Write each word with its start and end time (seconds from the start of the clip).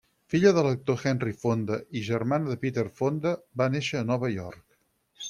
Filla 0.33 0.51
de 0.57 0.61
l'actor 0.67 1.01
Henry 1.11 1.33
Fonda 1.43 1.77
i 2.01 2.03
germana 2.07 2.49
de 2.53 2.57
Peter 2.65 2.87
Fonda, 3.01 3.35
va 3.63 3.69
néixer 3.75 4.01
a 4.01 4.09
Nova 4.13 4.31
York. 4.39 4.65